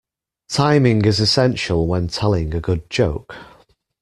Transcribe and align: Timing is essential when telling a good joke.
Timing 0.49 1.05
is 1.05 1.19
essential 1.19 1.85
when 1.85 2.07
telling 2.07 2.55
a 2.55 2.59
good 2.59 2.89
joke. 2.89 3.35